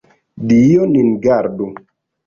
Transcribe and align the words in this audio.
Dio 0.53 0.89
nin 0.95 1.15
gardu! 1.29 1.73